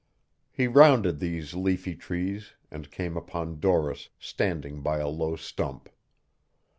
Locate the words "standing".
4.17-4.81